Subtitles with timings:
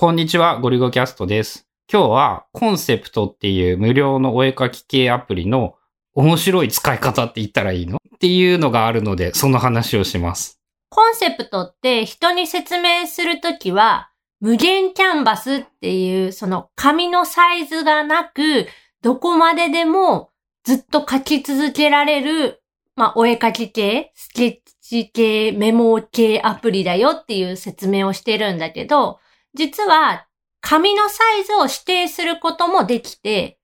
[0.00, 1.68] こんにちは、ゴリゴキャストです。
[1.92, 5.74] 今日はコンセプトっていう無料のお絵描き系アプリの
[6.14, 10.58] 面白い使い方って言ったらいいのっていうのがあるので、その話をします。
[10.88, 14.10] コンセプトって人に説明するときは、
[14.40, 18.68] 無限キャンバスっていうその紙のサイズがなく、
[19.02, 20.30] どこまででも
[20.64, 22.62] ずっと書き続けられる、
[22.96, 29.18] まあ、お絵描き系、スケッチ系、メモ系アプリだよっていう説明をしてるんだけど、
[29.54, 30.26] 実は
[30.60, 33.58] 紙のサイズを指定することもできて、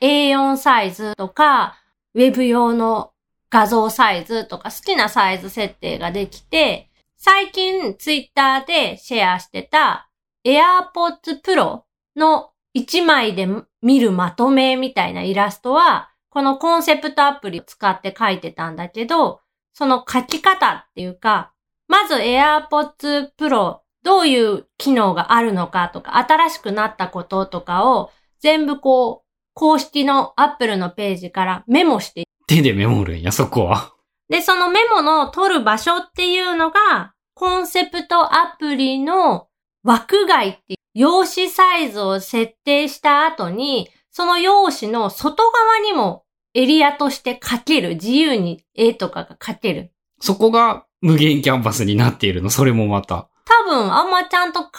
[0.00, 1.78] A4 サイズとか、
[2.14, 3.12] ウェブ用の
[3.50, 10.08] 画像サイズとか好きなサイズ設定ができて、最近ツイッターでシェアしてた
[10.44, 11.82] AirPods Pro
[12.16, 13.48] の1枚で
[13.82, 19.40] 見るまとめみたいなイラストは、このコンセプトアプリを使って書いてたんだけど、
[19.72, 21.52] その書き方っていうか、
[21.86, 23.78] まず AirPods Pro
[24.08, 33.92] どういう機能があるのかとか、新しくなったこととかを全部こう、公式の Apple のページからメモして手でメモるんや、そこは。
[34.30, 39.48] で、そのメモの取る場所っていうのが、コンセプトアプリの
[39.84, 47.96] 枠外っていう用紙サイズを設定した後に、その用紙の外側にもエリアとして書ける。
[47.96, 49.92] 自由に絵とかが書ける。
[50.18, 53.28] そこが無限キャンバスになっているの、それもまた。
[53.48, 54.70] 多分あんまちゃんと考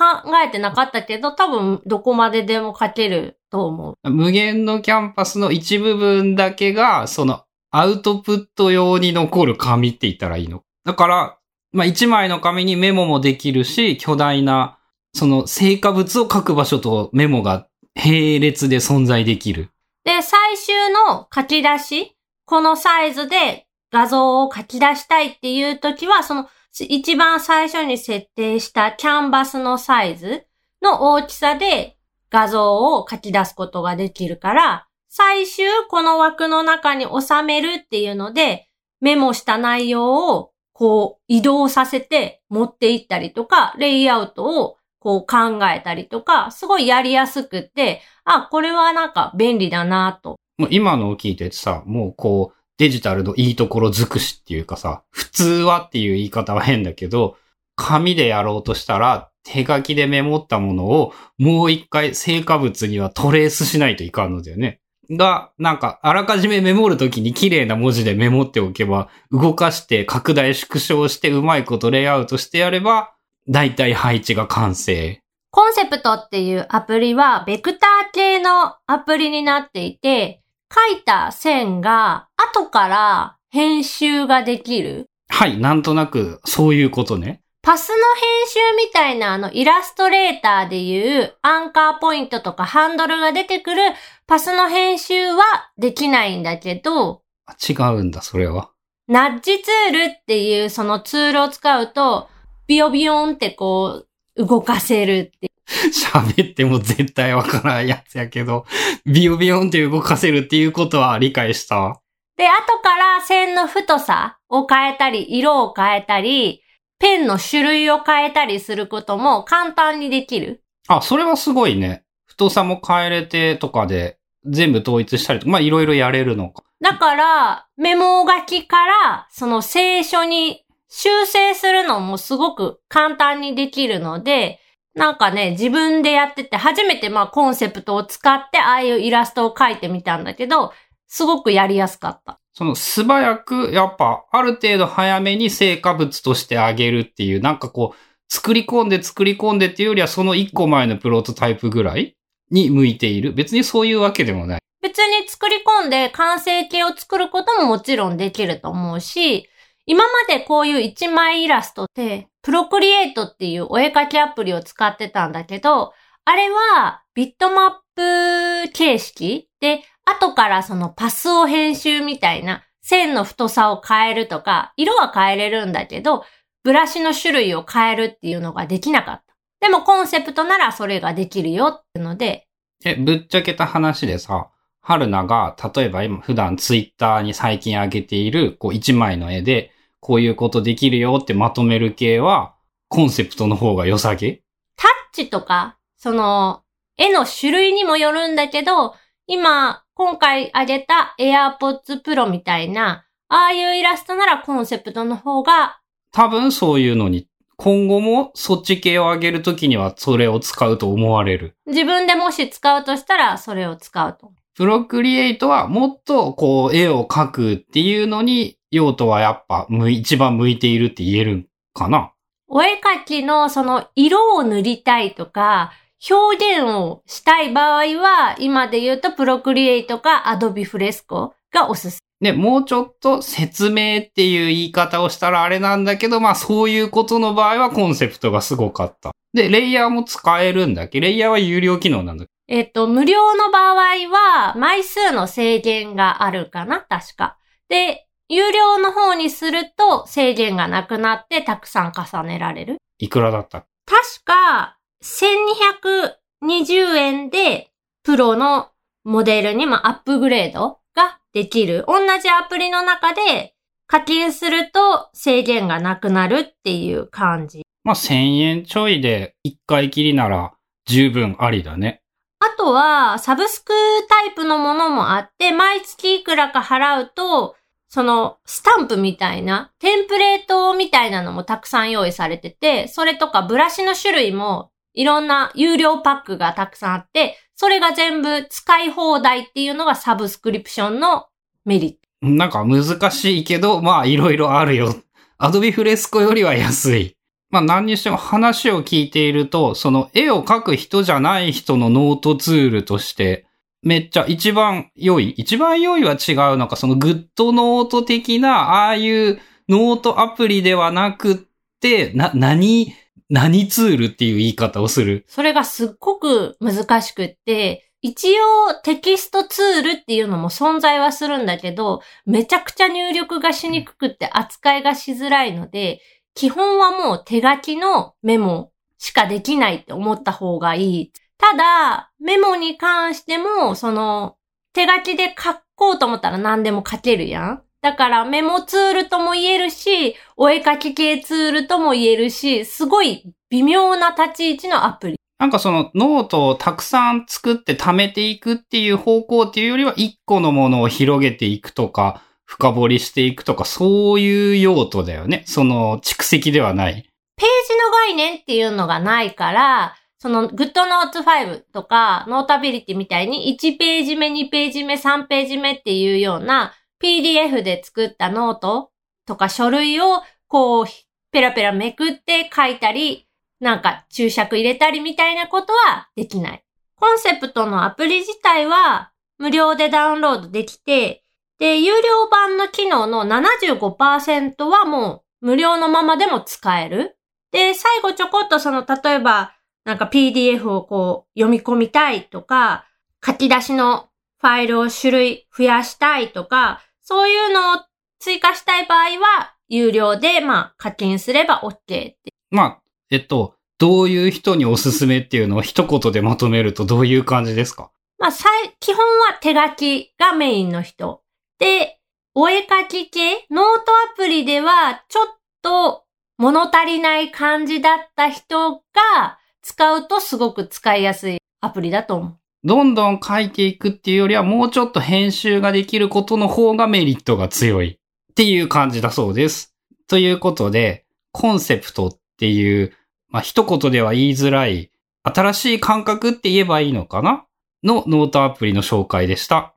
[0.46, 4.10] えてなかったけど、多分どこまででも書けると思う。
[4.10, 10.64] 無限のキャンパスの一部分だけが、そのアウトプット用に残る紙って言ったらいいの？
[10.86, 11.38] だから、
[11.72, 14.78] まあ、一枚の紙にメモもできるし、巨大な、
[15.14, 19.70] その成果物を書く場所とメモが並列で存在できる。
[20.04, 20.76] で、最終
[21.10, 30.46] の書き出し、このサイズで画像を書き出したいっていう時は、その一番最初に設定したキャンバスのサイズ
[30.82, 31.98] の大きさで
[32.30, 38.68] 画像を書き出すことができるから、最終この枠の中に収めるっていうので、
[39.02, 50.38] メモした内容をこう移動させて持っていったりとか、レイアウトをこう考えたりとか、すごいやりやすくって、あ、これはなんか便利だなと。
[50.70, 57.38] 今のを聞いてさ、もうこう、デジタルのいいところ尽くしっていうかさ、普通はっていう言い方は変だけど、
[57.76, 64.80] 紙でやろうとしたら、手書きでメモったものをもう一回成果物にはトレースしないといかんのだよね。
[65.10, 73.14] が、なんか、あらかじめメモるときに綺麗な文字でメモっておけば、動かして拡大縮小してうまいことレイアウトしてやれば、
[73.50, 75.22] だいたい配置が完成。
[75.52, 80.42] コンセプトっていうアプリは、ベクター系のアプリになっていて、
[80.74, 85.08] 書いた線が後から編集ができる。
[85.28, 87.42] はい、なんとなく、そういうことね。
[87.62, 88.04] パスの編
[88.48, 93.82] 集みたいなあのイラストレーターでいうアンカーポイントとかハンドルが出てくる
[94.28, 95.44] パスの編集は
[95.78, 97.22] できないんだけど、
[97.68, 98.72] 違うんだ、それは。
[99.08, 102.30] ナッジツールっていうそのツールを使うと、
[102.68, 104.06] ビヨビヨンってこ
[104.38, 105.49] う動かせるって
[105.92, 108.66] 喋っても絶対わからんやつやけど、
[109.06, 111.80] ビヨビヨンって動かせるっていうことは理解した？
[111.80, 112.00] わ。
[112.38, 116.64] で、後から線の太さを変えたり、色を変えたり、
[117.00, 120.64] ペンの種類を変えたりすることも簡単にできる。
[120.88, 122.04] あ、それはすごいね。
[122.26, 126.64] 太さも変えれてとかで全部統一したりとか、まあいろいろやれるのか。
[126.82, 134.60] だから、メモ書きから、その聖書に修正するのもすごく簡単にできるので、
[135.00, 140.74] なんかね、自分でやってて、初めてまあコンセプトを使って、ああいうイラストを描いてみたんだけど、
[141.08, 142.40] すごくやりやすかった。
[142.54, 152.16] その素早く、やっぱある程度早めに成果物としてあげるっていう、なんかこう、作り込んで作り込んでっていうよりはその一個前のプロトタイプぐらい
[152.52, 153.34] に向いている。
[153.34, 154.60] 別にそういうわけでもない。
[154.82, 159.50] 別に作り込んで完成形を作ることももちろんできると思うし、
[159.86, 165.94] 今までこういう一枚イラストって、プロクリエイトっていうお絵描きアプリを使ってたんだけど、
[166.26, 176.24] あれはビットマップ形式で、後からそのパスを編集みたいな線の太さを変えるとか、色は変えれるんだけど、
[176.64, 179.36] ブラシの種類を変えるっていうのができなかった。
[179.60, 182.48] でもコンセプトならそれができるよっていうので、
[182.86, 184.50] え、ぶっちゃけた話でさ、
[184.82, 192.56] 春菜が、例えば今普段ツイッターに最近上げている、こう一枚の絵で、こういうことできるよってまとめる系は、
[192.88, 194.42] コンセプトの方が良さげ？
[194.76, 196.64] タッチとか、その、
[196.98, 198.96] 絵の種類にもよるんだけど、
[199.28, 205.80] 今、今回あげた AirPods Pro みたいな、ああいうイラストならコンセプトの方が、
[206.12, 211.56] 多分そういうのに今後もそっち系を上げるときにはそれを使うと思われる。
[211.68, 214.32] 自分でもし使うとしたら、それを使うと。
[214.56, 222.12] プロクリエイトはもっとこう絵を描くっていうのに用途はやっぱむ一番向いているって言えるかな？
[222.48, 225.72] お絵描きのその色を塗りたいとか、
[226.10, 239.12] 表現をしたい場合は、今で言うとプロクリエイトかアドビフレスコがおすすで、もうちょっと説明っていう言い方をしたらあれなんだけど、まあそういうことの場合はコンセプトがすごかった。
[239.34, 241.00] で、レイヤーも使えるんだっけ？
[241.00, 242.32] レイヤーは有料機能なんだっけ？
[242.56, 243.76] えっと、無料の場合
[244.10, 246.82] は、枚数の制限があるかな？
[246.82, 247.38] 確か。
[247.70, 252.78] で、有料の方にすると制限がなくなってたくさん重ねられる。
[253.00, 253.66] いくらだった？
[253.88, 257.72] 確か、1220円で、
[258.04, 258.70] プロの
[259.04, 261.86] モデルにもアップグレードができる。
[261.88, 263.56] 同じアプリの中で
[263.88, 267.64] 課金すると制限がなくなるっていう感じ。
[267.84, 270.54] まあ1000円ちょいで1回きりなら
[270.86, 272.04] 十分ありだね。
[272.42, 273.74] あとは、サブスク
[274.08, 277.56] タイプのものもあって、毎月いくらか払うと、
[277.90, 291.28] その、スタンプみたいな、テンプレートみたいなのもたくさん用意されてて、それとかブラシの種類も、いろんな有料パックがたくさんあって、それが全部使い放題っていうのがサブスクリプションの
[291.66, 292.00] メリット。
[292.22, 294.96] なんか難しいけど、まあいろいろあるよ。
[295.38, 297.16] Adobe Fresco よりは安い。
[297.50, 303.46] まあ何にしても話を聞いていると、その絵を描く人じゃない人のノートツールとして、
[303.82, 305.30] めっちゃ一番良い？
[305.32, 311.38] 一番良いは違うのか、その GoodNote 的な、ああいうノートアプリではなくっ
[311.80, 312.94] て、な、何、
[313.30, 315.26] 何ツールっていう言い方をする？
[315.28, 326.02] それがすっごく難しくって、一応テキストツールっていうのも存在はするんだけど、めちゃくちゃ入力がしにくくって扱いがしづらいので、
[326.34, 331.12] 基本はもう手書きのメモしかできないって思った方がいい。
[331.40, 334.36] ただ、メモに関しても、その、
[334.74, 337.64] 手書きで書こうと思ったら何でも書けるやん。
[337.82, 345.16] だからメモツールとも言えるし、お絵描き系ツールとも言えるし、すごい微妙な立ち位置のアプリ。
[345.40, 355.44] なんかそのノートをたくさん作って貯めていくっていう方向っていうよりは一個のものを広げていくとか、深掘りしていくとか、そういう用途だよね。
[355.46, 357.10] その蓄積ではない。
[357.38, 368.92] ページの概念っていうのがないから、その GoodNotes5 とか Notability みたいに1ページ目、2ページ目、3ページ目っていうような PDF で作ったノート
[369.26, 370.86] とか書類をこう
[371.32, 373.28] ペラペラめくって書いたり、
[373.62, 376.64] なんか注釈入れたりみたいなことはできない。
[376.96, 381.24] Concepts のアプリ自体は無料でダウンロードできて、
[381.60, 387.18] で、有料版の機能の75%はもう無料のままでも使える。
[387.52, 389.54] で、最後ちょこっとその、例えば、
[389.90, 392.86] なんか PDF をこう読み込みたいとか、
[393.26, 394.10] 書き出しの
[394.40, 397.82] ファイルを種類増やしたいとか、そういうのを
[398.20, 402.18] 追加したい場合は、有料で、まあ、課金すれば OK って。
[402.52, 407.90] まあ、えっと、どういう人におすすめっていうのを一言でまとめるとどういう感じですか？
[408.20, 408.32] まあ、
[408.80, 411.24] 基本は手書きがメインの人。
[411.58, 412.00] で、
[412.36, 415.26] お絵描き系、ノートアプリでは、ちょっ
[415.64, 416.04] と
[416.38, 419.39] 物足りない感じだった人が
[419.70, 422.38] 使うとすごく使いやすいアプリだと思う。
[422.64, 428.00] どんどん書いていくっていうよりはもうちょっと編集ができることの方がメリットが強い
[428.32, 429.76] っていう感じだそうです。
[430.08, 432.94] ということで、コンセプトっていう、
[433.30, 437.46] まあ、一言では言いづらい、新しい感覚って言えばいいのかな？
[437.84, 439.76] のノートアプリの紹介でした。